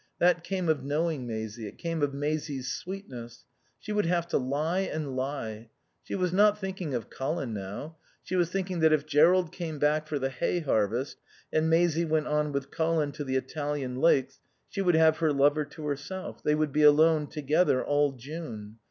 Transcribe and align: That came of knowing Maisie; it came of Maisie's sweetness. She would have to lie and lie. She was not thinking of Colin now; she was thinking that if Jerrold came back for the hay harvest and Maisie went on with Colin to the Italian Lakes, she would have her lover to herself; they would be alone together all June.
That 0.17 0.43
came 0.43 0.67
of 0.67 0.83
knowing 0.83 1.27
Maisie; 1.27 1.67
it 1.67 1.77
came 1.77 2.01
of 2.01 2.11
Maisie's 2.11 2.71
sweetness. 2.71 3.45
She 3.79 3.91
would 3.91 4.07
have 4.07 4.27
to 4.29 4.39
lie 4.39 4.79
and 4.79 5.15
lie. 5.15 5.69
She 6.01 6.15
was 6.15 6.33
not 6.33 6.57
thinking 6.57 6.95
of 6.95 7.11
Colin 7.11 7.53
now; 7.53 7.97
she 8.23 8.35
was 8.35 8.49
thinking 8.49 8.79
that 8.79 8.93
if 8.93 9.05
Jerrold 9.05 9.51
came 9.51 9.77
back 9.77 10.07
for 10.07 10.17
the 10.17 10.31
hay 10.31 10.61
harvest 10.61 11.17
and 11.53 11.69
Maisie 11.69 12.03
went 12.05 12.25
on 12.25 12.51
with 12.51 12.71
Colin 12.71 13.11
to 13.11 13.23
the 13.23 13.35
Italian 13.35 13.95
Lakes, 13.95 14.39
she 14.69 14.81
would 14.81 14.95
have 14.95 15.17
her 15.19 15.31
lover 15.31 15.65
to 15.65 15.85
herself; 15.85 16.41
they 16.41 16.55
would 16.55 16.71
be 16.73 16.81
alone 16.81 17.27
together 17.27 17.85
all 17.85 18.13
June. 18.13 18.77